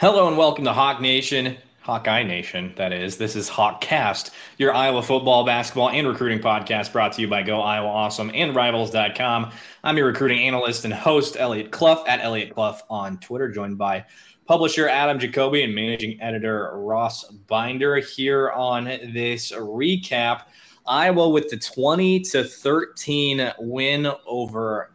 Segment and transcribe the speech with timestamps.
[0.00, 3.18] Hello and welcome to Hawk Nation, Hawkeye Nation, that is.
[3.18, 7.60] This is Hawkcast, your Iowa football, basketball, and recruiting podcast brought to you by Go
[7.60, 9.52] Iowa Awesome and Rivals.com.
[9.84, 14.06] I'm your recruiting analyst and host, Eliot Clough, at Eliot Clough on Twitter, joined by
[14.46, 20.44] publisher Adam Jacobi and managing editor Ross Binder here on this recap.
[20.86, 24.92] Iowa with the 20 to 13 win over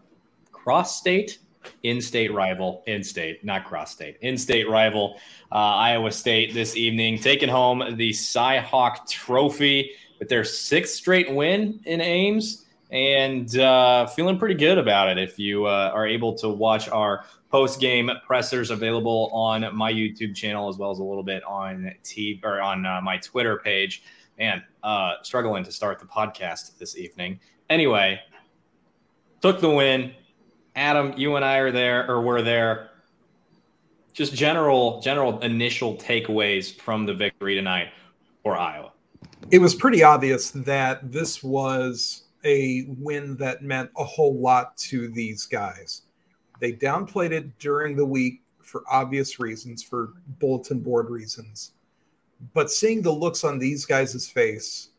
[0.51, 1.37] Cross State
[1.83, 5.17] in-state rival, in-state, not cross-state, in-state rival,
[5.51, 11.79] uh, Iowa State this evening, taking home the Cy-Hawk Trophy with their sixth straight win
[11.85, 15.17] in Ames, and uh, feeling pretty good about it.
[15.17, 20.69] If you uh, are able to watch our post-game pressers available on my YouTube channel
[20.69, 24.03] as well as a little bit on T or on uh, my Twitter page,
[24.37, 27.39] man, uh, struggling to start the podcast this evening.
[27.69, 28.19] Anyway,
[29.41, 30.13] took the win
[30.75, 32.89] Adam, you and I are there or were there.
[34.13, 37.89] Just general, general initial takeaways from the victory tonight
[38.43, 38.91] for Iowa.
[39.51, 45.09] It was pretty obvious that this was a win that meant a whole lot to
[45.09, 46.03] these guys.
[46.59, 51.71] They downplayed it during the week for obvious reasons, for bulletin board reasons.
[52.53, 54.89] But seeing the looks on these guys' face,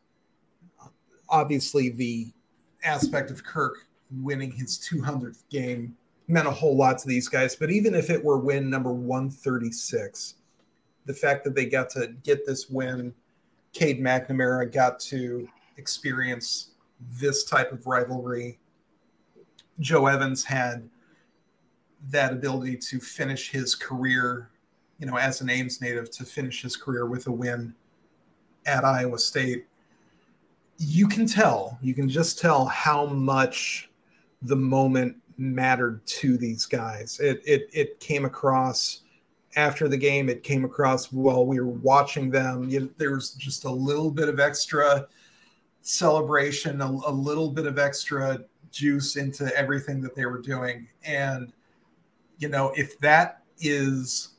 [1.28, 2.32] obviously the
[2.82, 5.96] aspect of Kirk winning his 200th game
[6.28, 7.54] meant a whole lot to these guys.
[7.56, 10.34] But even if it were win number 136,
[11.04, 13.14] the fact that they got to get this win,
[13.72, 16.70] Cade McNamara got to experience
[17.20, 18.58] this type of rivalry.
[19.80, 20.88] Joe Evans had
[22.10, 24.50] that ability to finish his career,
[24.98, 27.74] you know, as an Ames native, to finish his career with a win
[28.64, 29.66] at Iowa State.
[30.78, 33.91] You can tell, you can just tell how much
[34.47, 37.20] the moment mattered to these guys.
[37.20, 39.00] It it it came across
[39.56, 40.28] after the game.
[40.28, 42.69] It came across while we were watching them.
[42.69, 45.06] You there was just a little bit of extra
[45.83, 50.88] celebration, a, a little bit of extra juice into everything that they were doing.
[51.04, 51.53] And
[52.38, 54.31] you know, if that is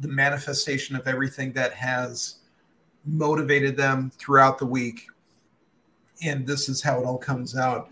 [0.00, 2.36] the manifestation of everything that has
[3.06, 5.06] motivated them throughout the week,
[6.24, 7.90] and this is how it all comes out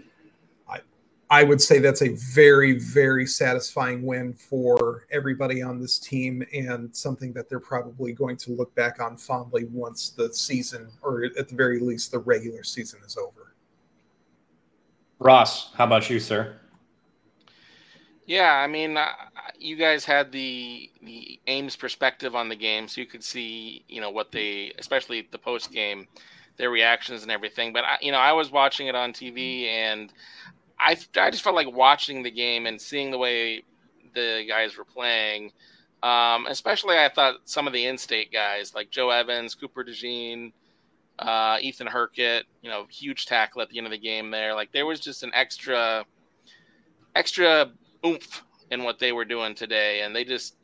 [1.32, 6.94] I would say that's a very, very satisfying win for everybody on this team and
[6.94, 11.48] something that they're probably going to look back on fondly once the season, or at
[11.48, 13.54] the very least, the regular season is over.
[15.21, 16.56] Ross, how about you, sir?
[18.26, 19.06] Yeah, I mean, uh,
[19.59, 24.03] you guys had the the Ames perspective on the game, so you could see, you
[24.03, 26.06] know, what they, especially the post game,
[26.59, 27.72] their reactions and everything.
[27.72, 30.12] But I, you know, I was watching it on TV, and
[30.84, 33.62] I I just felt like watching the game and seeing the way
[34.15, 35.53] the guys were playing.
[36.03, 40.53] Um, especially, I thought some of the in-state guys like Joe Evans, Cooper DeJean,
[41.21, 44.54] uh, Ethan Hurkett, you know, huge tackle at the end of the game there.
[44.54, 46.04] Like there was just an extra,
[47.15, 47.71] extra
[48.04, 50.56] oomph in what they were doing today, and they just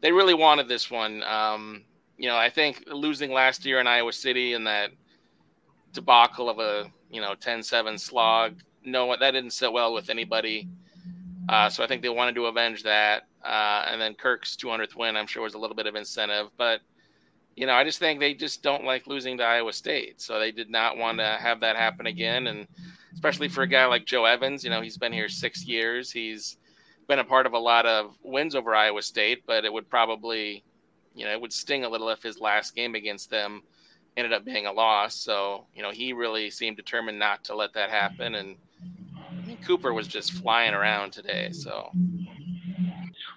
[0.00, 1.22] they really wanted this one.
[1.24, 1.84] Um,
[2.18, 4.90] you know, I think losing last year in Iowa City and that
[5.92, 10.68] debacle of a you know 10-7 slog no, that didn't sit well with anybody.
[11.48, 13.24] Uh, so I think they wanted to avenge that.
[13.44, 16.48] Uh, and then Kirk's 200th win, I'm sure, was a little bit of incentive.
[16.56, 16.80] But,
[17.56, 20.20] you know, I just think they just don't like losing to Iowa State.
[20.20, 22.46] So they did not want to have that happen again.
[22.46, 22.66] And
[23.12, 26.10] especially for a guy like Joe Evans, you know, he's been here six years.
[26.10, 26.56] He's
[27.06, 30.64] been a part of a lot of wins over Iowa State, but it would probably,
[31.14, 33.62] you know, it would sting a little if his last game against them
[34.16, 35.14] ended up being a loss.
[35.14, 38.34] So, you know, he really seemed determined not to let that happen.
[38.34, 38.56] And,
[39.64, 41.50] Cooper was just flying around today.
[41.52, 41.90] So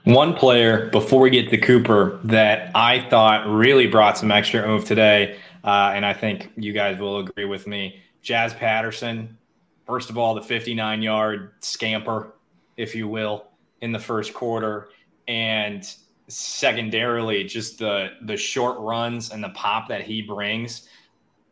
[0.07, 4.85] one player before we get to Cooper that I thought really brought some extra oomph
[4.85, 8.01] today, uh, and I think you guys will agree with me.
[8.23, 9.37] Jaz Patterson,
[9.85, 12.33] first of all, the 59 yard scamper,
[12.77, 13.47] if you will,
[13.81, 14.89] in the first quarter,
[15.27, 15.93] and
[16.27, 20.87] secondarily, just the the short runs and the pop that he brings.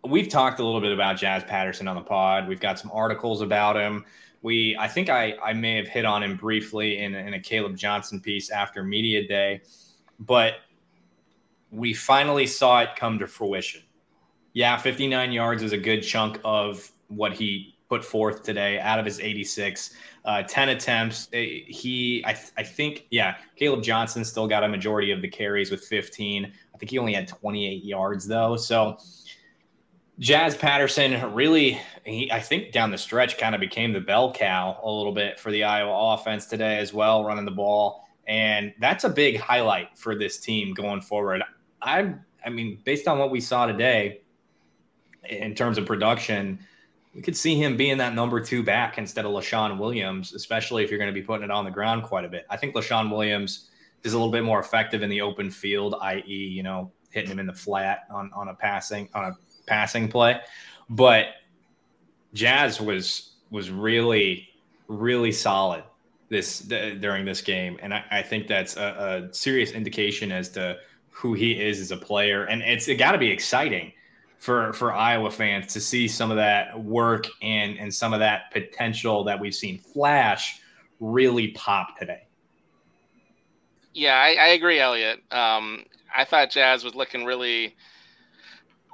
[0.03, 2.47] We've talked a little bit about Jaz Patterson on the pod.
[2.47, 4.05] We've got some articles about him
[4.45, 7.75] we I think I I may have hit on him briefly in, in a Caleb
[7.75, 9.61] Johnson piece after media day,
[10.19, 10.57] but
[11.71, 13.81] we finally saw it come to fruition.
[14.53, 19.05] Yeah, 59 yards is a good chunk of what he put forth today out of
[19.05, 19.95] his 86.
[20.23, 21.29] Uh, 10 attempts.
[21.33, 25.27] Eh, he, I, th- I think, yeah, Caleb Johnson still got a majority of the
[25.27, 26.45] carries with 15.
[26.45, 28.55] I think he only had 28 yards though.
[28.55, 28.97] So
[30.19, 34.79] Jaz Patterson really, he, I think down the stretch kind of became the bell cow
[34.83, 39.03] a little bit for the Iowa offense today as well, running the ball And that's
[39.03, 41.43] a big highlight for this team going forward.
[41.81, 42.15] I
[42.45, 44.21] I mean, based on what we saw today
[45.27, 46.59] in terms of production,
[47.15, 50.91] you could see him being that number two back instead of Leshon Williams, especially if
[50.91, 52.45] you're going to be putting it on the ground quite a bit.
[52.49, 53.69] I think Leshon Williams
[54.03, 57.39] is a little bit more effective in the open field, i.e., you know, hitting him
[57.39, 60.41] in the flat on, on a passing on a passing play.
[60.89, 61.27] But
[62.35, 64.49] Jaz was was really
[64.89, 65.85] really solid
[66.27, 70.77] this during this game, and I, I think that's a, a, serious indication as to
[71.11, 73.93] who he is as a player, and it's it got to be exciting
[74.45, 78.51] for for Iowa fans to see some of that work and and some of that
[78.51, 80.61] potential that we've seen flash
[80.99, 82.27] really pop today.
[83.93, 85.19] Yeah, I, I agree, Eliot.
[85.31, 87.75] Um, I thought Jaz was looking really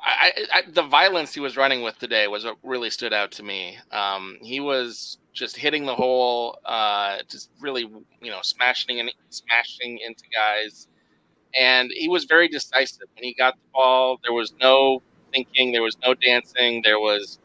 [0.04, 3.44] I, I, the violence he was running with today was what really stood out to
[3.44, 3.78] me.
[3.92, 7.84] Um, he was just hitting the hole, uh, just really,
[8.22, 10.88] you know, smashing and smashing into guys,
[11.60, 14.20] and he was very decisive when he got the ball.
[14.24, 16.82] There was no thinking, there was no dancing.
[16.84, 17.40] There was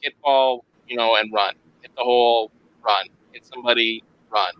[0.00, 2.50] hit ball, you know, and run, hit the hole,
[2.84, 4.52] run, hit somebody, run,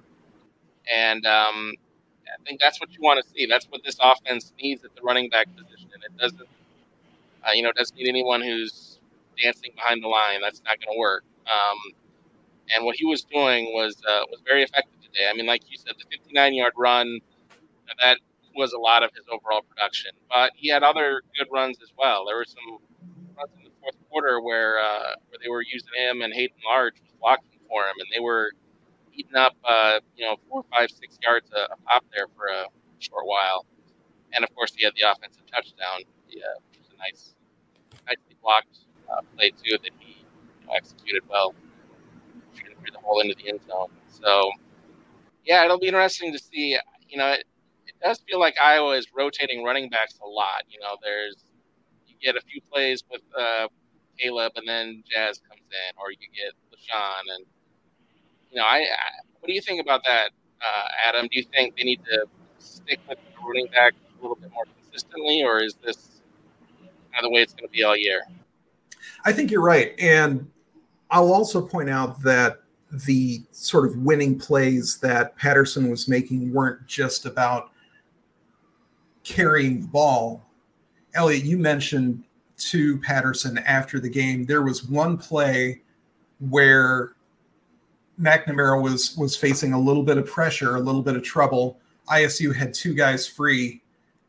[0.92, 1.72] and um,
[2.26, 3.46] I think that's what you want to see.
[3.46, 5.90] That's what this offense needs at the running back position.
[6.04, 6.40] It doesn't
[7.46, 8.98] uh, you know, doesn't need anyone who's
[9.42, 10.40] dancing behind the line.
[10.42, 11.24] That's not going to work.
[11.46, 11.94] Um,
[12.74, 15.28] and what he was doing was uh, was very effective today.
[15.30, 17.20] I mean, like you said, the 59 yard run
[18.00, 18.18] that
[18.56, 20.12] was a lot of his overall production.
[20.28, 22.24] But he had other good runs as well.
[22.26, 22.78] There were some
[23.36, 26.94] runs in the fourth quarter where uh, where they were using him and Hayden Large
[27.00, 28.52] was blocking for him, and they were
[29.12, 32.66] eating up uh, you know four, five, six yards a, a pop there for a
[32.98, 33.66] short while.
[34.32, 37.34] And of course, he had the offensive touchdown, yeah, which was a nice
[38.06, 38.78] nicely blocked
[39.10, 40.24] uh, play too that he
[40.60, 41.54] you know, executed well,
[42.54, 43.88] shooting through the hole into the end zone.
[44.08, 44.50] So,
[45.44, 46.78] yeah, it'll be interesting to see.
[47.08, 47.36] You know,
[48.02, 50.62] does feel like Iowa is rotating running backs a lot.
[50.68, 51.44] You know, there's
[52.06, 53.68] you get a few plays with uh,
[54.18, 57.46] Caleb, and then Jaz comes in, or you get Leshon, and
[58.50, 59.10] you know, I, I
[59.40, 61.28] what do you think about that, uh, Adam?
[61.30, 62.26] Do you think they need to
[62.58, 66.16] stick with the running back a little bit more consistently, or is this
[67.16, 68.22] kind of the way it's going to be all year.
[69.24, 69.94] I think you're right.
[69.98, 70.50] And
[71.10, 72.62] I'll also point out that
[73.06, 77.70] the sort of winning plays that Patterson was making weren't just about
[79.26, 80.44] carrying the ball.
[81.14, 82.22] Eliot, you mentioned
[82.56, 85.82] to Patterson after the game, there was one play
[86.38, 87.14] where
[88.20, 91.78] McNamara was was facing a little bit of pressure, a little bit of trouble.
[92.08, 93.82] ISU had two guys free,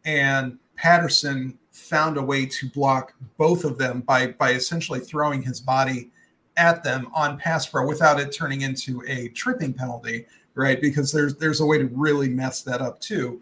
[0.03, 5.61] and Patterson found a way to block both of them by by essentially throwing his
[5.61, 6.09] body
[6.57, 10.81] at them on pass pro without it turning into a tripping penalty, right?
[10.81, 13.41] Because there's there's a way to really mess that up too.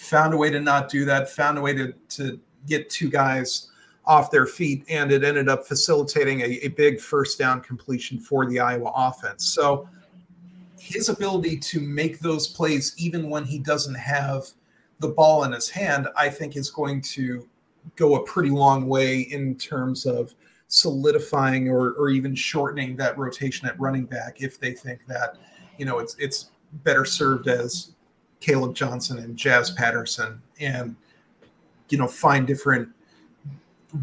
[0.00, 1.30] Found a way to not do that.
[1.30, 3.68] Found a way to to get two guys
[4.06, 8.46] off their feet, and it ended up facilitating a, a big first down completion for
[8.46, 9.52] the Iowa offense.
[9.52, 9.88] So
[10.78, 14.46] his ability to make those plays, even when he doesn't have
[15.00, 17.46] the ball in his hand, I think is going to
[17.96, 20.34] go a pretty long way in terms of
[20.68, 25.36] solidifying or, or even shortening that rotation at running back if they think that
[25.78, 26.50] you know it's it's
[26.84, 27.92] better served as
[28.40, 30.96] Caleb Johnson and Jaz Patterson and
[31.88, 32.88] you know find different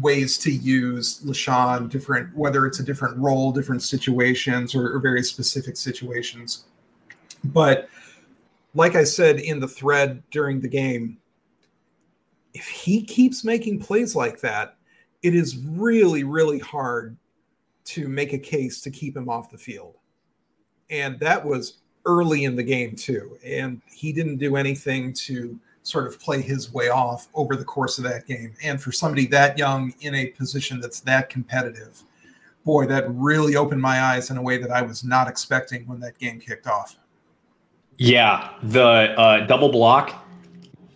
[0.00, 5.22] ways to use Leshon, different whether it's a different role, different situations, or, or very
[5.22, 6.64] specific situations.
[7.44, 7.88] But
[8.74, 11.18] like I said in the thread during the game,
[12.54, 14.76] if he keeps making plays like that,
[15.22, 17.16] it is really, really hard
[17.84, 19.96] to make a case to keep him off the field.
[20.90, 23.38] And that was early in the game, too.
[23.44, 27.98] And he didn't do anything to sort of play his way off over the course
[27.98, 28.54] of that game.
[28.62, 32.02] And for somebody that young in a position that's that competitive,
[32.64, 36.00] boy, that really opened my eyes in a way that I was not expecting when
[36.00, 36.96] that game kicked off.
[37.96, 38.82] Yeah, the
[39.18, 40.26] uh, double block,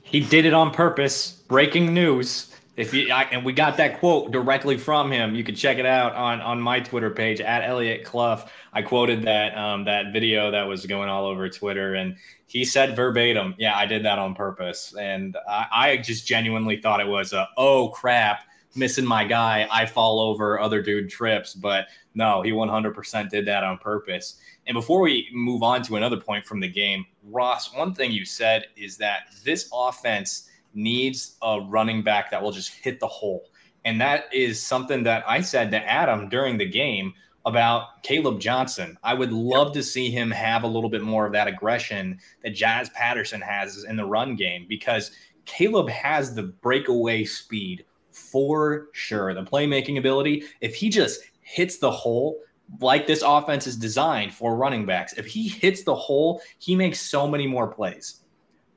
[0.03, 2.52] he did it on purpose breaking news.
[2.75, 5.85] If you I, and we got that quote directly from him, you can check it
[5.85, 8.45] out on on my Twitter page at Eliot Clough.
[8.73, 12.97] I quoted that um, that video that was going all over Twitter, and he said
[12.97, 17.35] verbatim, "Yeah, I did that on purpose." And I, I just genuinely thought it was
[17.35, 19.69] a oh crap, missing my guy.
[19.71, 24.39] I fall over, other dude trips, but no, he 100% did that on purpose.
[24.67, 28.25] And before we move on to another point from the game, Ross, one thing you
[28.25, 33.49] said is that this offense needs a running back that will just hit the hole.
[33.85, 37.15] And that is something that I said to Adam during the game
[37.45, 38.97] about Caleb Johnson.
[39.03, 42.55] I would love to see him have a little bit more of that aggression that
[42.55, 45.11] Jaz Patterson has in the run game because
[45.45, 50.45] Caleb has the breakaway speed for sure, the playmaking ability.
[50.61, 52.39] If he just hits the hole,
[52.81, 57.01] like this offense is designed for running backs, if he hits the hole, he makes
[57.01, 58.22] so many more plays.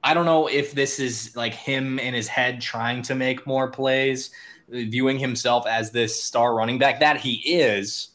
[0.06, 3.72] I don't know if this is like him in his head trying to make more
[3.72, 4.30] plays,
[4.70, 8.10] viewing himself as this star running back that he is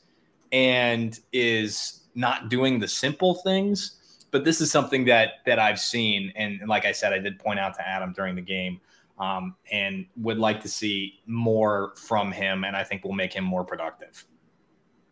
[0.53, 3.97] and is not doing the simple things.
[4.31, 7.59] But this is something that that I've seen, and, like I said, I did point
[7.59, 8.81] out to Adam during the game,
[9.19, 13.43] um, and would like to see more from him, and I think will make him
[13.43, 14.25] more productive.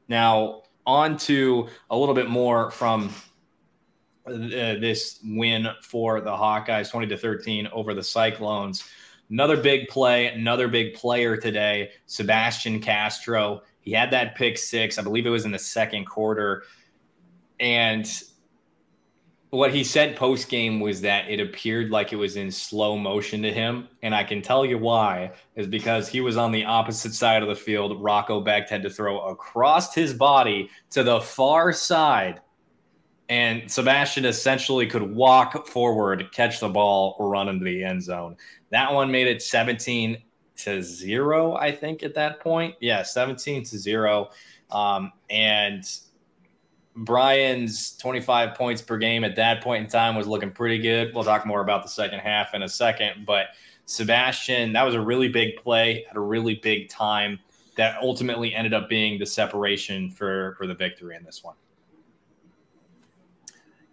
[0.06, 3.12] Now, on to a little bit more from
[4.28, 8.88] uh, this win for the Hawkeyes, twenty to thirteen over the Cyclones.
[9.30, 13.62] Another big play, another big player today, Sebastian Castro.
[13.80, 14.99] He had that pick six.
[14.99, 16.62] I believe it was in the second quarter.
[17.61, 18.06] And
[19.50, 23.42] what he said post game was that it appeared like it was in slow motion
[23.42, 23.88] to him.
[24.02, 27.49] And I can tell you why is because he was on the opposite side of
[27.49, 28.02] the field.
[28.02, 32.40] Rocco Becht had to throw across his body to the far side.
[33.28, 38.37] And Sebastian essentially could walk forward, catch the ball, run into the end zone.
[38.70, 40.16] That one made it 17
[40.58, 42.75] to zero, I think, at that point.
[42.80, 44.30] Yeah, 17 to zero.
[44.70, 45.85] Um, and
[46.97, 51.14] Brian's 25 points per game at that point in time was looking pretty good.
[51.14, 53.25] We'll talk more about the second half in a second.
[53.26, 53.49] But
[53.85, 57.38] Sebastian, that was a really big play at a really big time
[57.76, 61.54] that ultimately ended up being the separation for, for the victory in this one.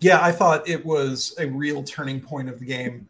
[0.05, 3.09] Yeah, I thought it was a real turning point of the game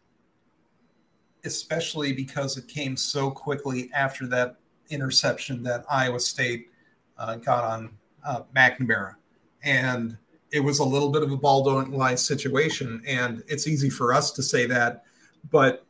[1.44, 4.56] especially because it came so quickly after that
[4.88, 6.70] interception that Iowa State
[7.18, 7.90] uh, got on
[8.26, 9.14] uh, McNamara.
[9.62, 10.16] And
[10.52, 13.02] it was a little bit of a ball don't lie situation.
[13.06, 15.04] And it's easy for us to say that,
[15.50, 15.84] but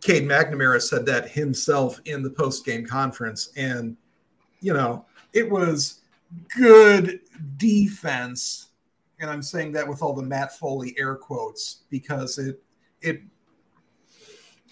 [0.00, 3.50] Cade McNamara said that himself in the post game conference.
[3.56, 3.96] And,
[4.60, 6.00] you know, it was
[6.56, 7.20] good
[7.56, 8.68] defense.
[9.22, 12.60] And I'm saying that with all the Matt Foley air quotes because it,
[13.00, 13.22] it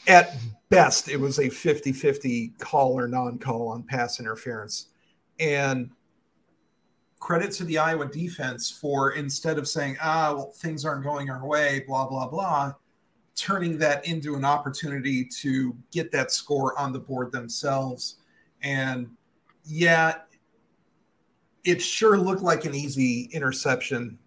[0.09, 0.35] at
[0.71, 4.89] best, it was a 50 50 call or non call on pass interference.
[5.39, 5.91] And
[7.21, 11.47] credit to the Iowa defense for instead of saying, ah, well, things aren't going our
[11.47, 12.73] way, blah, blah, blah,
[13.37, 18.17] turning that into an opportunity to get that score on the board themselves.
[18.63, 19.11] And
[19.65, 20.15] yeah,
[21.63, 24.19] it sure looked like an easy interception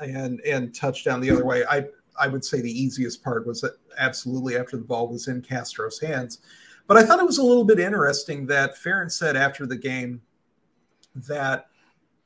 [0.00, 1.64] and and touchdown the other way.
[1.68, 1.86] I
[2.18, 3.64] I would say the easiest part was
[3.98, 6.38] absolutely after the ball was in Castro's hands.
[6.86, 10.22] But I thought it was a little bit interesting that Ferentz said after the game
[11.14, 11.68] that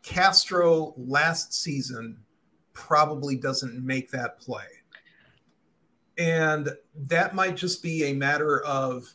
[0.03, 2.19] Castro last season
[2.73, 4.67] probably doesn't make that play.
[6.19, 9.13] And that might just be a matter of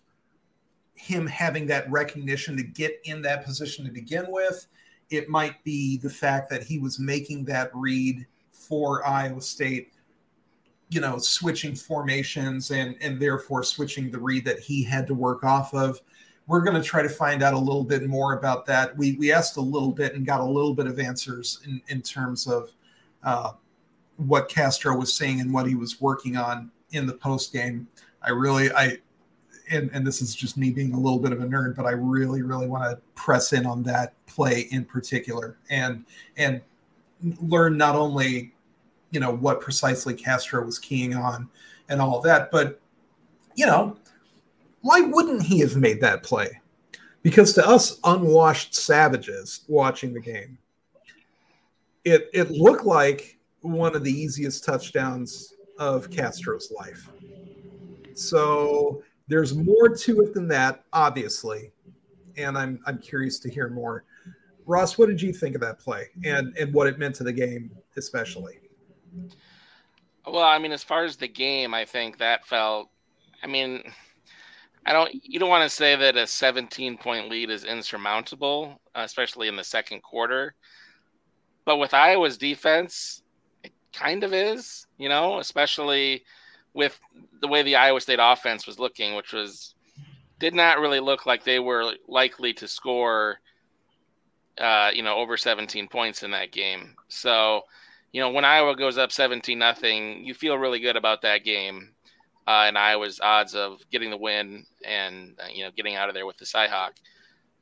[0.96, 4.68] him having that recognition to get in that position to begin with.
[5.10, 8.26] It might be the fact that he was making that read
[8.67, 9.91] for Iowa State
[10.89, 15.43] you know, switching formations and and therefore switching the read that he had to work
[15.43, 16.00] off of.
[16.47, 18.95] We're going to try to find out a little bit more about that.
[18.95, 22.01] We we asked a little bit and got a little bit of answers in in
[22.01, 22.71] terms of
[23.24, 23.51] uh,
[24.15, 27.88] what Castro was saying and what he was working on in the post game.
[28.21, 29.00] I really I
[29.69, 31.91] and, and this is just me being a little bit of a nerd, but I
[31.91, 36.05] really, really want to press in on that play in particular and
[36.38, 36.62] and
[37.41, 38.53] learn not only
[39.12, 41.50] you know what precisely Castro was keying on
[41.90, 42.52] and all that.
[42.52, 42.80] But
[43.56, 43.98] you know,
[44.82, 46.62] why wouldn't he have made that play?
[47.24, 50.58] Because to us unwashed savages watching the game,
[52.06, 57.10] it it looked like one of the easiest touchdowns of Castro's life.
[58.14, 61.72] So there's more to it than that, obviously,
[62.38, 64.06] and I'm I'm curious to hear more.
[64.66, 67.34] Ross, what did you think of that play and and what it meant to the
[67.34, 68.60] game, especially?
[70.26, 72.90] Well, I mean, as far as the game, I think that felt.
[73.42, 73.82] I mean,
[74.86, 75.10] I don't.
[75.24, 79.64] You don't want to say that a 17 point lead is insurmountable, especially in the
[79.64, 80.54] second quarter.
[81.66, 83.24] But with Iowa's defense,
[83.64, 84.88] it kind of is.
[84.98, 86.24] You know, especially
[86.74, 87.00] with
[87.42, 89.76] the way the Iowa State offense was looking, which was
[90.40, 93.40] did not really look like they were likely to score.
[94.58, 96.96] Uh, you know, over 17 points in that game.
[97.10, 97.62] So
[98.12, 101.94] you know, when Iowa goes up 17 nothing, you feel really good about that game.
[102.48, 106.16] Uh, and Iowa's odds of getting the win and uh, you know getting out of
[106.16, 106.92] there with the Cyhawk.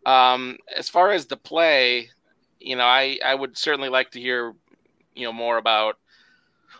[0.06, 2.12] Um, as far as the play,
[2.60, 4.54] you know, I I would certainly like to hear,
[5.16, 5.98] you know, more about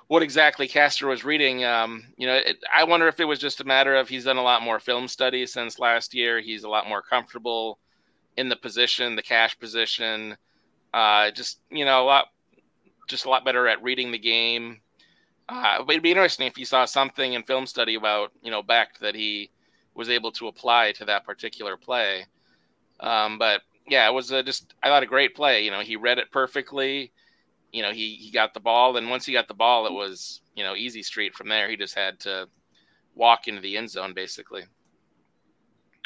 [0.08, 1.66] what exactly Castro was reading.
[1.66, 4.38] Um, you know, it, I wonder if it was just a matter of he's done
[4.38, 6.40] a lot more film study since last year.
[6.40, 7.80] He's a lot more comfortable
[8.38, 10.38] in the position, the cash position.
[10.94, 12.26] Uh, just you know, a lot,
[13.08, 14.82] just a lot better at reading the game.
[15.48, 19.00] Uh, it'd be interesting if you saw something in film study about you know Becht
[19.00, 19.52] that he
[19.94, 22.26] was able to apply to that particular play.
[23.00, 25.64] Um, but yeah, it was a, just I thought a great play.
[25.64, 27.12] You know, he read it perfectly.
[27.72, 30.42] You know, he he got the ball, and once he got the ball, it was
[30.56, 31.70] you know easy street from there.
[31.70, 32.48] He just had to
[33.16, 34.64] walk into the end zone basically.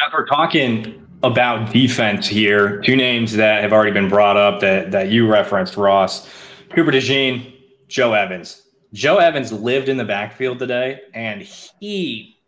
[0.06, 4.92] As we're talking about defense here, two names that have already been brought up that
[4.92, 6.30] that you referenced, Ross,
[6.74, 7.56] Cooper DeJean,
[7.88, 8.68] Joe Evans.
[8.94, 12.40] Joe Evans lived in the backfield today, and he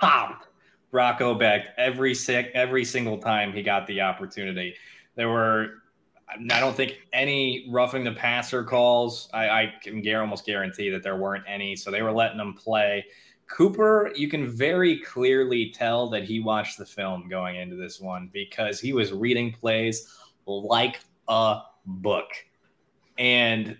[0.00, 0.48] popped
[0.92, 4.74] Rocco Becht every sick every single time he got the opportunity.
[5.14, 5.82] There were
[6.28, 9.28] I don't think any roughing the passer calls.
[9.34, 11.74] I, I can almost guarantee that there weren't any.
[11.76, 13.04] So they were letting them play.
[13.48, 18.30] Cooper, you can very clearly tell that he watched the film going into this one
[18.32, 22.28] because he was reading plays like a book.
[23.20, 23.76] And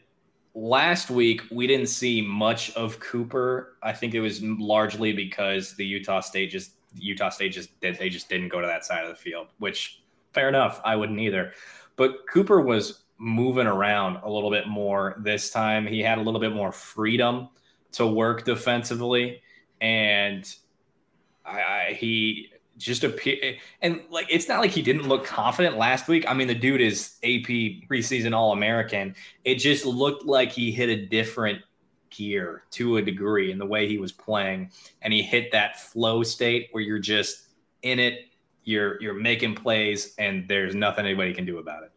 [0.55, 3.79] last week we didn't see much of Cooper.
[3.83, 8.11] I think it was largely because the Utah State just Utah State just did they
[8.11, 10.03] just didn't go to that side of the field, which
[10.35, 10.81] fair enough.
[10.85, 11.53] I wouldn't either.
[11.97, 15.87] But Cooper was moving around a little bit more this time.
[15.87, 17.49] He had a little bit more freedom
[17.93, 19.41] to work defensively,
[19.81, 20.55] and
[21.47, 26.09] I, I he just appear and like it's not like he didn't look confident last
[26.09, 26.25] week.
[26.27, 27.49] I mean, the dude is AP
[27.89, 29.15] preseason All American.
[29.45, 31.61] It just looked like he hit a different
[32.09, 34.71] gear to a degree in the way he was playing,
[35.03, 37.49] and he hit that flow state where you're just
[37.83, 38.29] in it,
[38.65, 41.93] you're you're making plays, and there's nothing anybody can do about it.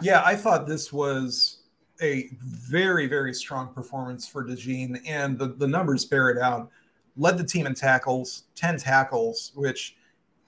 [0.00, 1.58] Yeah, I thought this was
[2.00, 6.70] a very very strong performance for DeJean, and the the numbers bear it out.
[7.16, 9.96] Led the team in tackles, ten tackles, which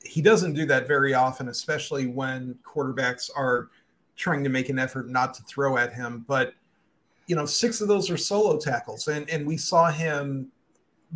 [0.05, 3.69] he doesn't do that very often, especially when quarterbacks are
[4.17, 6.25] trying to make an effort not to throw at him.
[6.27, 6.55] But
[7.27, 10.49] you know, six of those are solo tackles, and and we saw him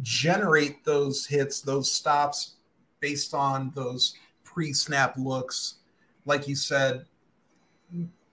[0.02, 2.56] generate those hits, those stops
[3.00, 5.76] based on those pre-snap looks,
[6.24, 7.04] like you said,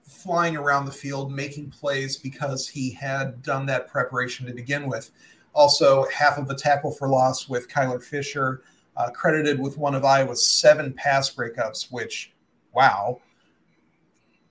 [0.03, 5.11] flying around the field, making plays because he had done that preparation to begin with.
[5.55, 8.61] Also, half of the tackle for loss with Kyler Fisher,
[8.97, 12.33] uh, credited with one of Iowa's seven pass breakups, which,
[12.73, 13.21] wow.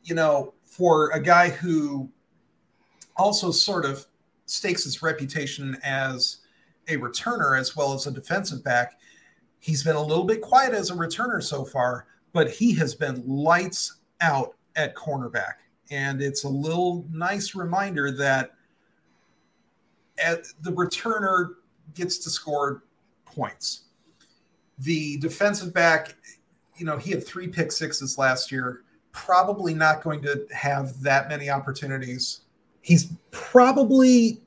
[0.03, 2.11] You know, for a guy who
[3.17, 4.07] also sort of
[4.47, 6.38] stakes his reputation as
[6.88, 8.99] a returner as well as a defensive back.
[9.61, 13.23] He's been a little bit quiet as a returner so far, but he has been
[13.27, 15.55] lights out at cornerback.
[15.90, 18.54] And it's a little nice reminder that
[20.16, 21.55] the returner
[21.94, 22.85] gets to score
[23.24, 23.83] points.
[24.79, 26.16] The defensive back,
[26.77, 31.29] you know, he had three pick sixes last year, probably not going to have that
[31.29, 32.40] many opportunities.
[32.81, 34.40] He's probably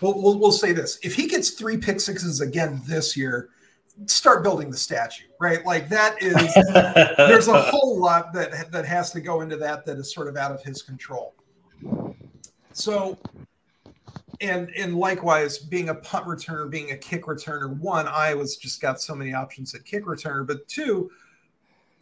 [0.00, 3.48] we'll, we'll, we'll, say this if he gets three pick sixes again this year
[4.06, 5.64] start building the statue right?
[5.64, 6.54] Like that is
[7.16, 10.36] there's a whole lot that that has to go into that that is sort of
[10.36, 11.34] out of his control.
[12.72, 13.18] So
[14.40, 19.00] and and likewise being a punt returner being a kick returner one iowa's just got
[19.00, 21.10] so many options at kick returner but two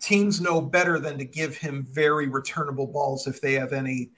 [0.01, 4.11] teams know better than to give him very returnable balls if they have any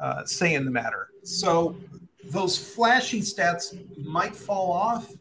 [0.00, 1.08] uh, say in the matter.
[1.22, 1.76] So
[2.24, 5.12] those flashy stats might fall off,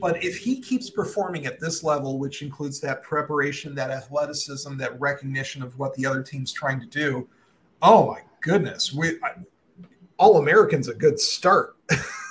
[0.00, 4.98] but if he keeps performing at this level, which includes that preparation, that athleticism, that
[5.00, 7.28] recognition of what the other team's trying to do,
[7.82, 9.32] oh my goodness, we I,
[10.20, 11.76] all Americans a good start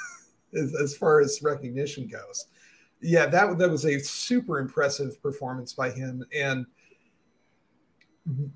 [0.54, 2.46] as, far as recognition goes.
[3.02, 6.66] Yeah, that that was a super impressive performance by him, and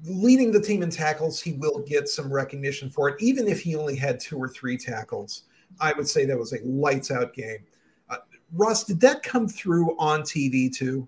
[0.05, 3.15] leading the team in tackles, he will get some recognition for it.
[3.19, 5.43] Even if he only had two or three tackles,
[5.79, 7.65] I would say that was a lights out game.
[8.09, 8.17] Uh,
[8.51, 11.07] Russ, did that come through on TV too?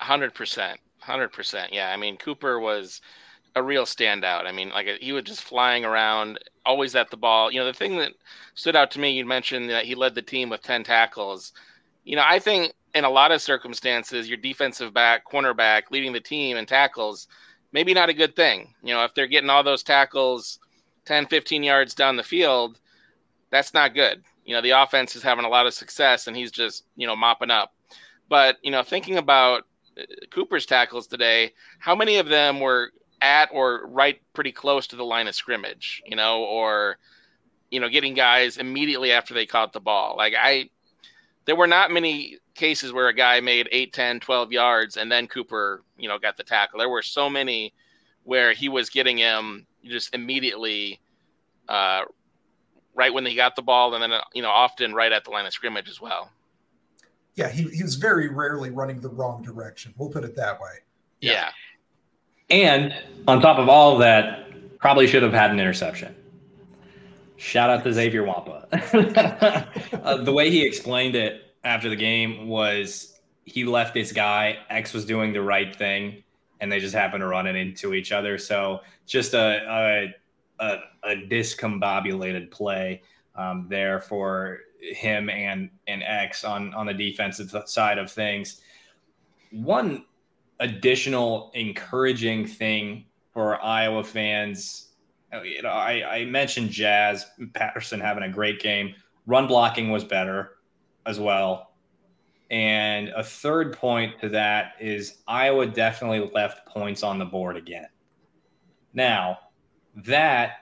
[0.00, 0.76] 100%.
[1.02, 1.68] 100%.
[1.72, 1.90] Yeah.
[1.90, 3.00] I mean, Cooper was
[3.56, 4.46] a real standout.
[4.46, 7.50] I mean, like he was just flying around, always at the ball.
[7.50, 8.12] You know, the thing that
[8.54, 11.52] stood out to me, you mentioned that he led the team with 10 tackles.
[12.04, 16.20] You know, I think in a lot of circumstances, your defensive back, cornerback, leading the
[16.20, 17.28] team in tackles–
[17.72, 18.74] maybe not a good thing.
[18.82, 20.58] You know, if they're getting all those tackles
[21.04, 22.78] 10, 15 yards down the field,
[23.50, 24.22] that's not good.
[24.44, 27.16] You know, the offense is having a lot of success and he's just, you know,
[27.16, 27.74] mopping up.
[28.28, 29.64] But, you know, thinking about
[29.98, 34.96] uh, Cooper's tackles today, how many of them were at or right pretty close to
[34.96, 36.98] the line of scrimmage, you know, or
[37.70, 40.16] you know, getting guys immediately after they caught the ball.
[40.16, 40.70] Like I
[41.44, 45.26] there were not many cases where a guy made 8, 10, 12 yards and then
[45.26, 46.78] Cooper, you know, got the tackle.
[46.78, 47.72] There were so many
[48.24, 51.00] where he was getting him just immediately
[51.68, 52.02] uh,
[52.94, 55.46] right when he got the ball and then you know often right at the line
[55.46, 56.30] of scrimmage as well.
[57.36, 59.94] Yeah, he, he was very rarely running the wrong direction.
[59.96, 60.80] We'll put it that way.
[61.20, 61.32] Yeah.
[61.32, 61.50] yeah.
[62.50, 62.94] And
[63.26, 66.14] on top of all of that, probably should have had an interception.
[67.36, 68.66] Shout out to Xavier Nwankpa.
[70.04, 74.92] uh, the way he explained it after the game was he left this guy, X
[74.92, 76.22] was doing the right thing,
[76.60, 78.38] and they just happened to run it into each other.
[78.38, 80.12] So just a,
[80.60, 83.02] a, a, a discombobulated play
[83.36, 88.60] um, there for him and, and X on, on the defensive side of things.
[89.50, 90.04] One
[90.60, 94.88] additional encouraging thing for Iowa fans.
[95.32, 98.94] Oh, you know, I, I mentioned Jaz Patterson having a great game.
[99.26, 100.56] Run blocking was better
[101.06, 101.72] as well.
[102.50, 107.88] And a third point to that is Iowa definitely left points on the board again.
[108.94, 109.38] Now,
[109.96, 110.52] that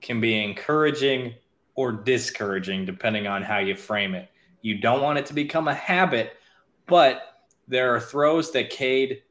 [0.00, 1.34] can be encouraging
[1.76, 4.28] or discouraging depending on how you frame it.
[4.62, 6.32] You don't want it to become a habit,
[6.86, 7.22] but
[7.68, 9.22] there are throws that Cade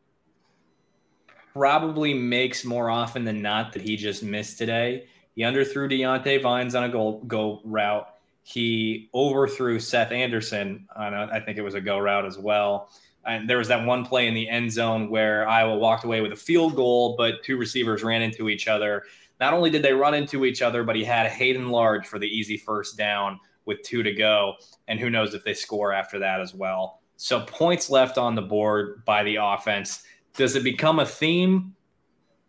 [1.56, 5.08] probably makes more often than not that he just missed today.
[5.36, 8.10] He underthrew Diante Vines on a goal go route.
[8.44, 12.90] He overthrew Seth Anderson on a, I think it was a go route as well.
[13.26, 16.34] And there was that one play in the end zone where Iowa walked away with
[16.34, 19.04] a field goal, but two receivers ran into each other.
[19.40, 22.28] Not only did they run into each other, but he had Hayden Large for the
[22.28, 24.56] easy first down with two to go.
[24.90, 27.00] And who knows if they score after that as well.
[27.16, 30.04] So points left on the board by the offense
[30.38, 31.76] does it become a theme?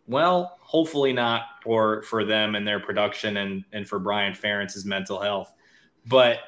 [0.07, 5.19] Well, hopefully not for for them and their production and and for Brian Ferentz's mental
[5.19, 5.53] health.
[6.05, 6.39] But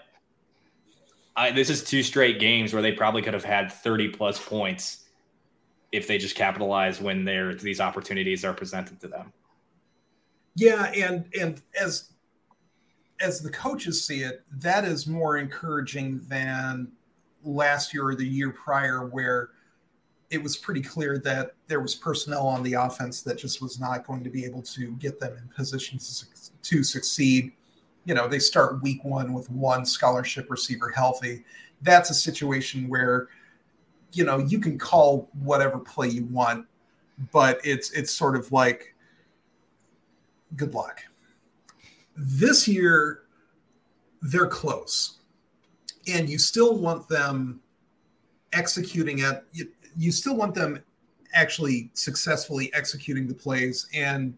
[1.35, 5.05] I, this is two straight games where they probably could have had 30 plus points
[5.91, 7.25] if they just capitalize when
[7.61, 9.33] these opportunities are presented to them.
[10.55, 12.11] Yeah, and and as
[13.21, 16.91] as the coaches see it, that is more encouraging than
[17.43, 19.49] last year or the year prior, where
[20.29, 24.05] it was pretty clear that there was personnel on the offense that just was not
[24.05, 27.51] going to be able to get them in positions to succeed.
[28.05, 31.43] You know, they start week one with one scholarship receiver healthy.
[31.81, 33.29] That's a situation where,
[34.13, 36.67] you know, you can call whatever play you want,
[37.31, 38.93] but it's it's sort of like
[40.55, 41.01] good luck.
[42.15, 43.21] This year,
[44.21, 45.19] they're close,
[46.07, 47.61] and you still want them
[48.53, 49.45] executing at
[49.97, 50.81] you still want them
[51.33, 54.35] actually successfully executing the plays and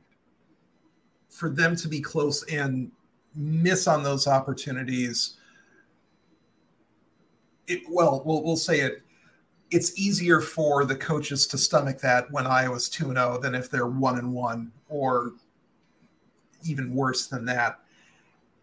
[1.29, 2.91] for them to be close and
[3.35, 5.37] miss on those opportunities
[7.67, 9.03] it, well, well we'll say it
[9.71, 13.69] it's easier for the coaches to stomach that when Iowa's 2 and 0 than if
[13.69, 15.31] they're 1 and 1 or
[16.63, 17.79] even worse than that.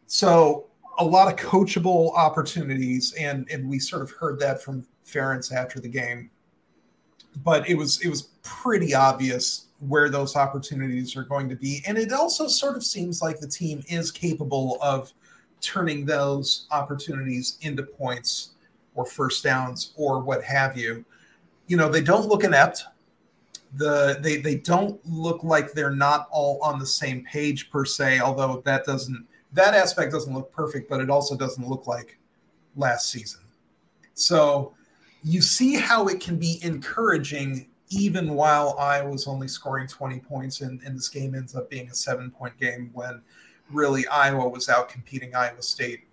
[0.07, 0.67] So,
[0.99, 5.81] a lot of coachable opportunities and and we sort of heard that from Ferentz after
[5.81, 6.31] the game
[7.37, 11.83] but it was it was pretty obvious where those opportunities are going to be.
[11.87, 15.13] And it also sort of seems like the team is capable of
[15.61, 18.51] turning those opportunities into points
[18.95, 21.05] or first downs or what have you.
[21.67, 22.85] You know they don't look inept.
[23.77, 28.21] The they they don't look like they're not all on the same page per se
[28.21, 32.19] although that doesn't that aspect doesn't look perfect but it also doesn't look like
[32.77, 33.41] last season.
[34.15, 34.73] So
[35.23, 40.81] you see how it can be encouraging even while Iowa's only scoring 20 points and,
[40.83, 43.23] and this game ends up being a seven point game when
[43.71, 46.05] really Iowa was out competing Iowa State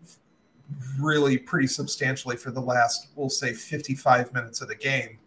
[1.00, 5.20] really pretty substantially for the last, we'll say, 55 minutes of the game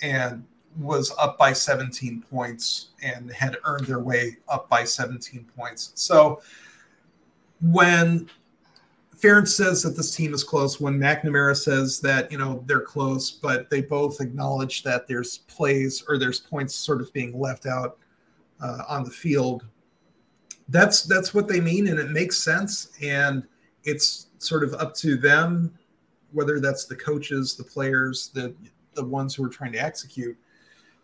[0.00, 0.44] and
[0.78, 5.92] was up by 17 points and had earned their way up by 17 points.
[5.94, 6.40] So
[7.60, 8.30] when
[9.22, 10.80] Ferentz says that this team is close.
[10.80, 16.02] When McNamara says that you know they're close, but they both acknowledge that there's plays
[16.08, 17.98] or there's points sort of being left out
[18.60, 19.64] uh, on the field.
[20.68, 22.90] That's that's what they mean, and it makes sense.
[23.00, 23.46] And
[23.84, 25.72] it's sort of up to them,
[26.32, 28.52] whether that's the coaches, the players, the
[28.94, 30.36] the ones who are trying to execute,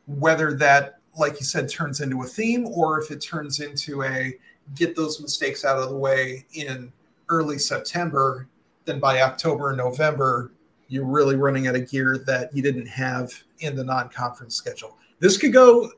[0.07, 4.35] whether that, like you said, turns into a theme or if it turns into a
[4.75, 6.93] get those mistakes out of the way in
[7.29, 8.49] early September,
[8.85, 10.53] then by October and November,
[10.89, 14.97] you're really running out of gear that you didn't have in the non-conference schedule.
[15.19, 15.91] This could go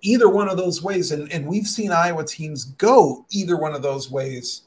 [0.00, 1.12] either one of those ways.
[1.12, 4.62] And, and we've seen Iowa teams go either one of those ways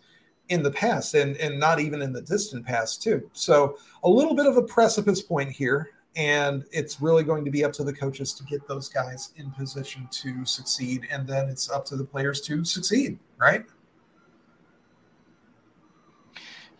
[0.49, 3.29] in the past and, and not even in the distant past, too.
[3.33, 5.89] So a little bit of a precipice point here.
[6.15, 9.51] And it's really going to be up to the coaches to get those guys in
[9.51, 11.05] position to succeed.
[11.11, 13.65] And then it's up to the players to succeed, right?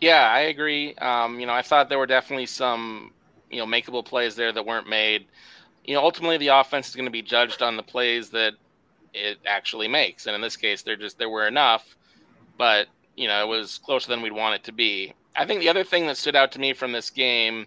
[0.00, 0.94] Yeah, I agree.
[0.96, 3.12] Um, you know, I thought there were definitely some,
[3.50, 5.26] you know, makeable plays there that weren't made.
[5.84, 8.54] You know, ultimately the offense is going to be judged on the plays that
[9.14, 11.96] it actually makes, and in this case, there just there were enough,
[12.58, 15.14] but you know, it was closer than we'd want it to be.
[15.36, 17.66] I think the other thing that stood out to me from this game,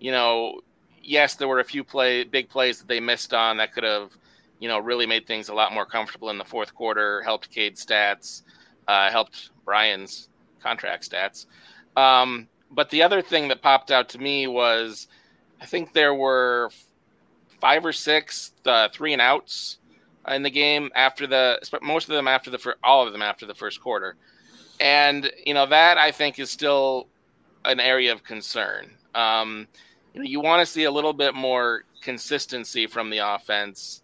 [0.00, 0.60] you know,
[1.02, 4.16] yes, there were a few play big plays that they missed on that could have,
[4.60, 7.22] you know, really made things a lot more comfortable in the fourth quarter.
[7.22, 8.42] Helped Cade's stats,
[8.88, 10.28] uh, helped Brian's
[10.62, 11.46] contract stats.
[11.96, 15.08] Um, but the other thing that popped out to me was
[15.60, 16.70] I think there were
[17.60, 19.78] five or six uh, three and outs
[20.28, 23.54] in the game after the most of them after the all of them after the
[23.54, 24.16] first quarter,
[24.80, 27.08] and you know that I think is still
[27.64, 28.90] an area of concern.
[29.14, 29.68] Um,
[30.14, 34.02] you know, you want to see a little bit more consistency from the offense.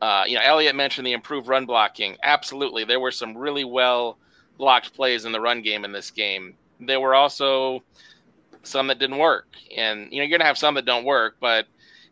[0.00, 2.16] Uh, you know, Eliot mentioned the improved run blocking.
[2.22, 4.18] Absolutely, there were some really well
[4.60, 6.54] blocked plays in the run game in this game.
[6.78, 7.82] There were also
[8.62, 11.66] some that didn't work, and you know you're gonna have some that don't work, but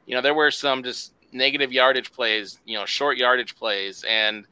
[0.07, 4.47] you know there were some just negative yardage plays, you know, short yardage plays, and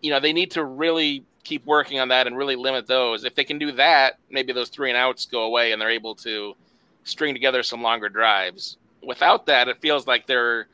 [0.00, 3.24] you know they need to really keep working on that and really limit those.
[3.24, 6.14] If they can do that, maybe those three and outs go away, and they're able
[6.16, 6.56] to
[7.04, 8.78] string together some longer drives.
[9.02, 10.66] Without that, it feels like they're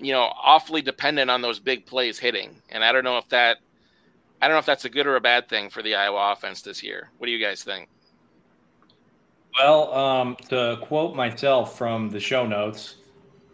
[0.00, 3.58] you know awfully dependent on those big plays hitting, and I don't know if that
[4.44, 6.60] I don't know if that's a good or a bad thing for the Iowa offense
[6.60, 7.08] this year.
[7.16, 7.88] What do you guys think?
[9.58, 12.96] Well, um, to quote myself from the show notes,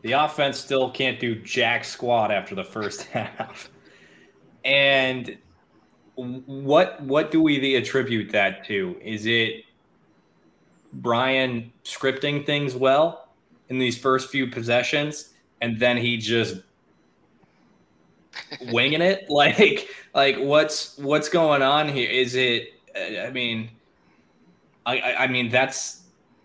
[0.02, 3.70] the offense still can't do jack squat after the first half.
[4.64, 5.38] And
[6.16, 8.96] what what do we attribute that to?
[9.00, 9.66] Is it
[10.92, 13.28] Brian scripting things well
[13.68, 16.62] in these first few possessions, and then he just
[18.70, 19.26] winging it?
[19.30, 22.10] Like, like what's what's going on here?
[22.10, 22.74] Is it?
[22.94, 23.70] Uh, I mean,
[24.86, 26.02] I, I mean that's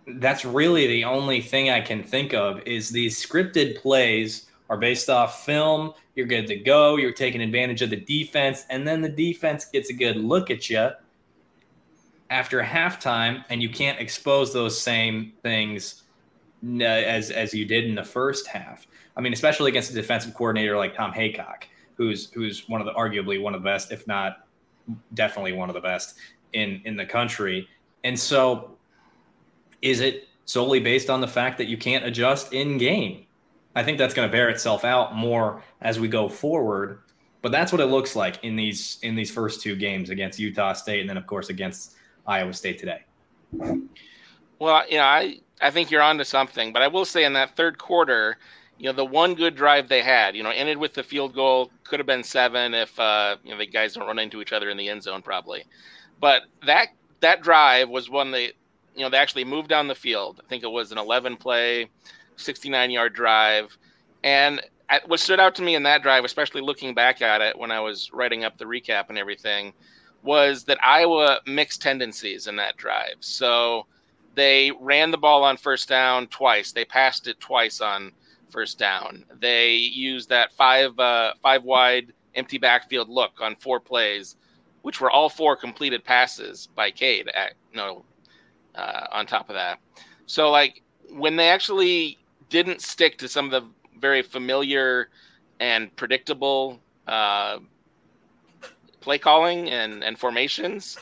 [0.08, 5.10] that's really the only thing I can think of is these scripted plays are based
[5.10, 5.94] off film.
[6.16, 6.98] You're good to go.
[6.98, 10.70] You're taking advantage of the defense, and then the defense gets a good look at
[10.70, 10.90] you
[12.30, 16.04] after halftime, and you can't expose those same things
[16.64, 18.88] uh, as as you did in the first half.
[19.18, 21.64] I mean, especially against a defensive coordinator like Tom Heacock
[21.96, 24.48] who's who's one of the arguably one of the best, if not
[25.14, 26.16] definitely one of the best
[26.54, 27.68] in in the country.
[28.04, 28.78] And so,
[29.82, 33.26] is it solely based on the fact that you can't adjust in game?
[33.76, 37.00] I think that's going to bear itself out more as we go forward.
[37.42, 40.74] But that's what it looks like in these in these first two games against Utah
[40.74, 41.94] State, and then of course against
[42.26, 43.04] Iowa State today.
[44.58, 47.56] Well, you know, I I think you're onto something, but I will say in that
[47.56, 48.38] third quarter,
[48.78, 51.72] you know, the one good drive they had, you know, ended with the field goal.
[51.84, 54.70] Could have been seven if uh, you know the guys don't run into each other
[54.70, 55.66] in the end zone, probably.
[56.20, 56.90] But that
[57.22, 58.54] that drive was one they,
[58.96, 60.42] you know, they actually moved down the field.
[60.44, 61.90] I think it was an 11 play,
[62.36, 63.78] 69 yard drive,
[64.24, 64.62] and
[65.08, 67.80] what stood out to me in that drive, especially looking back at it when I
[67.80, 69.74] was writing up the recap and everything,
[70.22, 73.16] was that Iowa mixed tendencies in that drive.
[73.20, 73.88] So
[74.36, 76.72] they ran the ball on first down twice.
[76.72, 78.12] They passed it twice on
[78.50, 79.26] first down.
[79.40, 84.36] They used that five uh, five wide empty backfield look on four plays,
[84.82, 87.30] which were all four completed passes by Cade.
[87.30, 87.54] At,
[88.76, 89.80] uh, on top of that,
[90.26, 92.18] so like when they actually
[92.50, 93.68] didn't stick to some of the
[94.00, 95.10] very familiar
[95.60, 97.60] and predictable uh,
[99.00, 100.98] play calling and, and formations,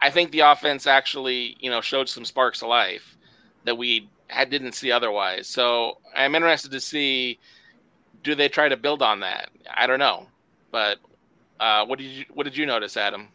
[0.00, 3.16] I think the offense actually you know showed some sparks of life
[3.64, 5.46] that we I didn't see otherwise.
[5.46, 7.38] So I'm interested to see
[8.22, 9.50] do they try to build on that?
[9.74, 10.26] I don't know,
[10.70, 10.98] but
[11.60, 13.28] uh, what did you what did you notice, Adam?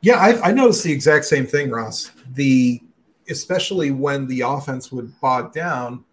[0.00, 2.10] Yeah, I, I noticed the exact same thing, Ross.
[2.34, 2.80] The
[3.28, 6.04] especially when the offense would bog down,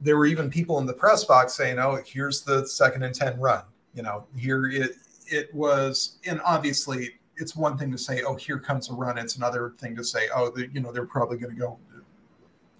[0.00, 3.38] there were even people in the press box saying, "Oh, here's the second and ten
[3.38, 3.62] run."
[3.94, 8.58] You know, here it it was, and obviously it's one thing to say, "Oh, here
[8.58, 11.54] comes a run." It's another thing to say, "Oh, the, you know, they're probably going
[11.54, 11.78] to go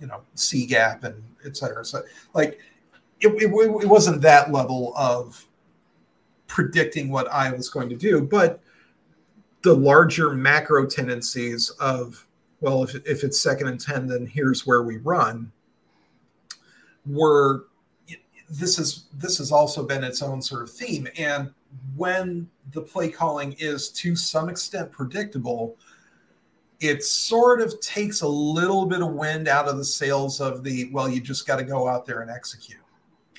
[0.03, 1.85] you know C gap and et cetera.
[1.85, 2.03] So
[2.35, 2.59] like
[3.21, 5.47] it, it, it wasn't that level of
[6.49, 8.61] predicting what I was going to do, but
[9.63, 12.27] the larger macro tendencies of
[12.61, 15.51] well, if, if it's second and ten, then here's where we run.
[17.07, 17.67] Were
[18.51, 21.09] this is this has also been its own sort of theme.
[21.17, 21.53] And
[21.97, 25.77] when the play calling is to some extent predictable,
[26.83, 30.91] it sort of takes a little bit of wind out of the sails of the
[30.93, 32.81] well, you just got to go out there and execute.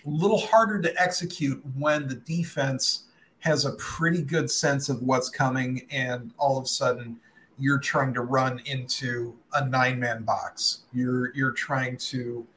[0.06, 3.04] A little harder to execute when the defense
[3.40, 7.20] has a pretty good sense of what's coming, and all of a sudden
[7.60, 10.84] you're trying to run into a nine man box.
[10.94, 12.48] You're you're trying to,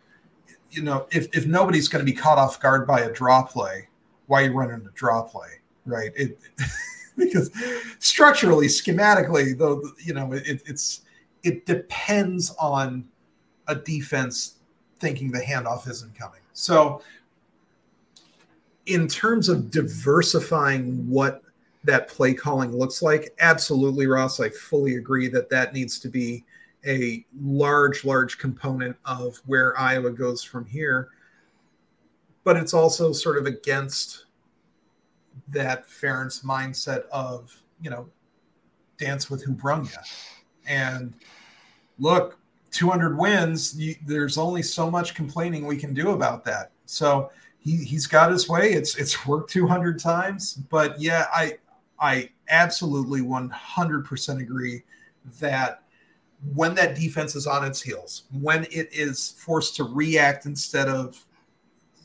[0.70, 3.88] you know, if if nobody's going to be caught off guard by a draw play,
[4.28, 6.12] why are you running a draw play, right?
[6.14, 6.38] It
[7.18, 7.50] because
[7.98, 11.02] structurally, schematically, though, you know, it, it's
[11.42, 13.06] it depends on
[13.68, 14.56] a defense
[14.98, 16.40] thinking the handoff isn't coming.
[16.52, 17.02] So,
[18.86, 21.42] in terms of diversifying what
[21.84, 26.44] that play calling looks like, absolutely, Ross, I fully agree that that needs to be
[26.86, 31.08] a large, large component of where Iowa goes from here.
[32.44, 34.25] But it's also sort of against
[35.48, 38.08] that Ferentz mindset of, you know,
[38.98, 39.90] dance with who brung you.
[40.66, 41.14] And
[41.98, 42.38] look,
[42.70, 46.70] 200 wins, you, there's only so much complaining we can do about that.
[46.86, 48.72] So he, he's got his way.
[48.72, 51.58] It's it's worked 200 times, but yeah, I
[51.98, 54.82] I absolutely 100% agree
[55.40, 55.82] that
[56.54, 61.24] when that defense is on its heels, when it is forced to react instead of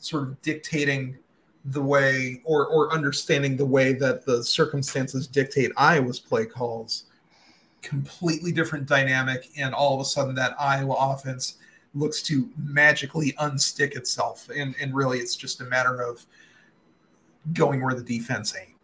[0.00, 1.18] sort of dictating
[1.66, 7.04] the way or or understanding the way that the circumstances dictate Iowa's play calls
[7.82, 11.56] completely different dynamic and all of a sudden that Iowa offense
[11.94, 16.24] looks to magically unstick itself and and really it's just a matter of
[17.52, 18.76] going where the defense ain't.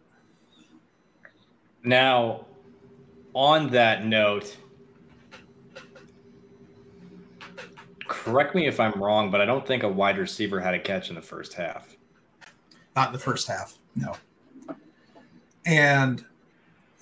[1.83, 2.45] Now
[3.33, 4.55] on that note
[8.07, 11.09] correct me if I'm wrong but I don't think a wide receiver had a catch
[11.09, 11.97] in the first half.
[12.99, 13.77] Not in the first half.
[13.95, 14.13] No.
[15.65, 16.25] And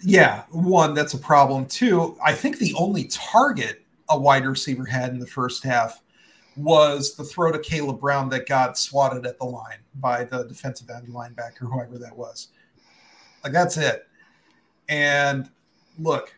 [0.04, 1.66] yeah, one, that's a problem.
[1.66, 6.04] Two, I think the only target a wide receiver had in the first half
[6.56, 10.88] was the throw to Kaleb Brown that got swatted at the line by the defensive
[10.92, 12.50] end linebacker, whoever that was.
[13.44, 14.08] Like that's it.
[14.88, 15.50] And
[15.98, 16.36] look,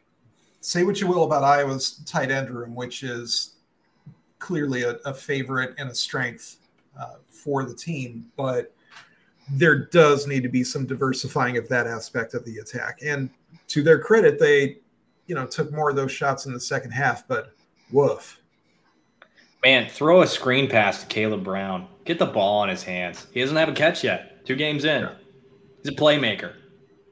[0.62, 3.56] say what you will about Iowa's tight end room, which is
[4.39, 6.62] clearly a, a favorite and a strength
[6.98, 8.74] uh, for the team, but
[9.51, 12.99] there does need to be some diversifying of that aspect of the attack.
[13.03, 13.29] And
[13.69, 14.77] to their credit, they,
[15.27, 17.53] you know, took more of those shots in the second half, but
[17.91, 18.39] woof.
[19.63, 21.88] Man, throw a screen pass to Kaleb Brown.
[22.05, 23.27] Get the ball in his hands.
[23.33, 24.45] He doesn't have a catch yet.
[24.45, 25.03] Two games in.
[25.03, 25.13] Yeah.
[25.83, 26.53] He's a playmaker.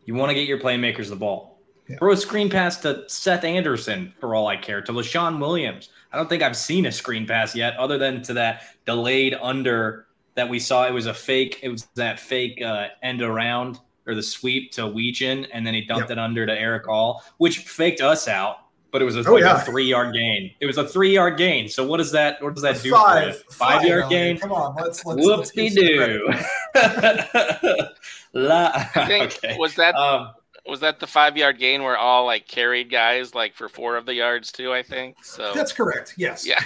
[0.05, 1.59] You want to get your playmakers the ball.
[1.89, 1.97] Yeah.
[1.97, 5.89] Throw a screen pass to Seth Anderson for all I care, to Leshon Williams.
[6.11, 10.06] I don't think I've seen a screen pass yet, other than to that delayed under
[10.37, 10.87] that we saw.
[10.87, 11.59] It was a fake.
[11.61, 15.81] It was that fake uh, end around or the sweep to Weechen, and then he
[15.81, 16.11] dumped yep.
[16.11, 18.59] it under to Erick All, which faked us out.
[18.89, 19.61] But it was a, oh, like yeah.
[19.61, 20.51] a three yard gain.
[20.61, 21.67] It was a three yard gain.
[21.67, 22.41] So what does that?
[22.41, 22.91] What does that do?
[22.91, 24.37] Five five-yard gain.
[24.37, 25.21] Come on, let's let's.
[25.21, 26.29] Whoopsie do.
[28.35, 29.57] okay.
[29.59, 30.33] Was that um,
[30.65, 34.05] was that the five yard gain where all like carried guys like for four of
[34.05, 34.71] the yards too?
[34.71, 35.51] I think so.
[35.53, 36.13] That's correct.
[36.17, 36.47] Yes.
[36.47, 36.59] Yeah.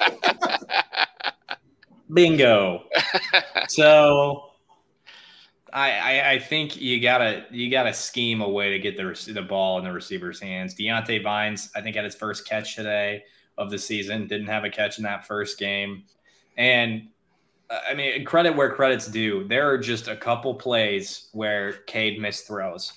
[2.12, 2.84] Bingo.
[3.68, 4.50] so
[5.72, 9.42] I, I, I think you gotta you gotta scheme a way to get the the
[9.42, 10.74] ball in the receiver's hands.
[10.74, 13.24] Diante Vines, I think, had his first catch today
[13.58, 14.26] of the season.
[14.26, 16.04] Didn't have a catch in that first game,
[16.56, 17.08] and
[17.68, 19.46] uh, I mean, credit where credit's due.
[19.46, 22.92] There are just a couple plays where Cade missed throws.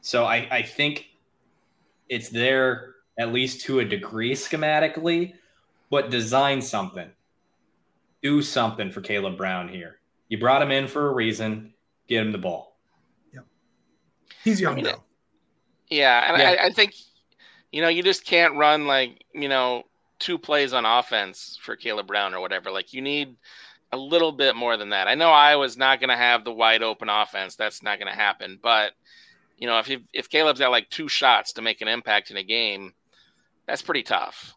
[0.00, 1.06] So I, I think
[2.08, 5.34] it's there at least to a degree schematically,
[5.90, 7.10] but design something
[8.26, 10.00] do something for Kaleb Brown here.
[10.28, 11.72] You brought him in for a reason.
[12.08, 12.76] Get him the ball.
[13.32, 13.40] Yeah,
[14.42, 15.04] he's young I mean, though.
[15.88, 16.62] Yeah, and yeah.
[16.62, 16.94] I, I think
[17.70, 19.84] you know you just can't run like you know
[20.18, 22.72] two plays on offense for Kaleb Brown or whatever.
[22.72, 23.36] Like you need
[23.92, 25.06] a little bit more than that.
[25.06, 27.54] I know Iowa's not going to have the wide open offense.
[27.54, 28.58] That's not going to happen.
[28.60, 28.92] But
[29.56, 32.42] you know, if if Caleb's got like two shots to make an impact in a
[32.42, 32.92] game,
[33.66, 34.52] that's pretty tough.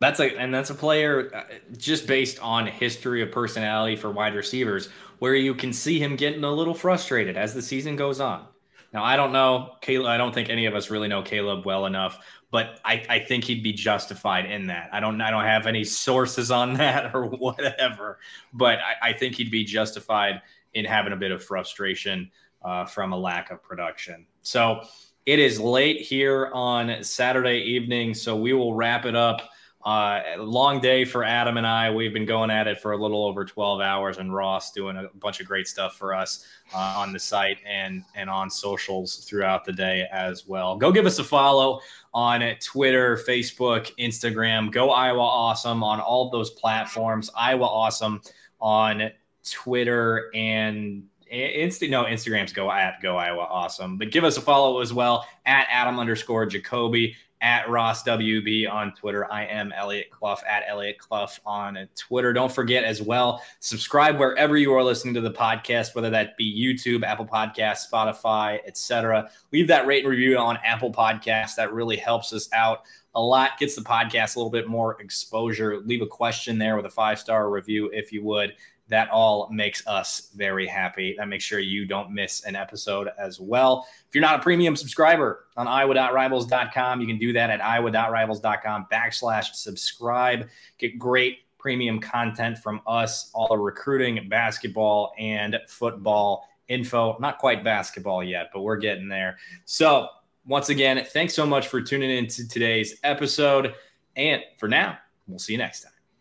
[0.00, 1.42] That's a and that's a player uh,
[1.76, 4.88] just based on history of personality for wide receivers,
[5.18, 8.46] where you can see him getting a little frustrated as the season goes on.
[8.92, 10.06] Now I don't know Kaleb.
[10.06, 13.44] I don't think any of us really know Kaleb well enough, but I, I think
[13.44, 14.88] he'd be justified in that.
[14.92, 18.18] I don't I don't have any sources on that or whatever,
[18.52, 20.42] but I, I think he'd be justified
[20.74, 22.30] in having a bit of frustration
[22.62, 24.26] uh, from a lack of production.
[24.42, 24.82] So
[25.26, 29.50] it is late here on Saturday evening, so we will wrap it up
[29.88, 31.90] Uh, long day for Adam and I.
[31.90, 35.08] We've been going at it for a little over 12 hours, and Ross doing a
[35.14, 39.64] bunch of great stuff for us uh, on the site and and on socials throughout
[39.64, 40.76] the day as well.
[40.76, 41.80] Go give us a follow
[42.12, 44.70] on Twitter, Facebook, Instagram.
[44.70, 47.30] Go Iowa Awesome on all those platforms.
[47.34, 48.20] Iowa Awesome
[48.60, 49.10] on
[49.42, 54.80] Twitter and Insta, no, Instagrams go at go Iowa awesome, but give us a follow
[54.80, 59.30] as well at Adam underscore Jacobi at Ross WB on Twitter.
[59.30, 62.32] I am Eliot Clough at Eliot Clough on Twitter.
[62.32, 66.52] Don't forget as well, subscribe wherever you are listening to the podcast, whether that be
[66.52, 69.30] YouTube, Apple Podcasts, Spotify, etc.
[69.52, 71.54] Leave that rate and review on Apple Podcasts.
[71.56, 72.82] That really helps us out
[73.14, 75.80] a lot, gets the podcast a little bit more exposure.
[75.80, 78.54] Leave a question there with a five star review if you would
[78.88, 81.14] that all makes us very happy.
[81.18, 83.86] That makes sure you don't miss an episode as well.
[84.08, 89.54] If you're not a premium subscriber on iowa.rivals.com, you can do that at iowa.rivals.com backslash
[89.54, 90.48] subscribe.
[90.78, 97.16] Get great premium content from us, all the recruiting, basketball, and football info.
[97.20, 99.38] Not quite basketball yet, but we're getting there.
[99.64, 100.08] So,
[100.46, 103.74] once again, thanks so much for tuning in to today's episode.
[104.16, 105.97] And for now, we'll see you next time.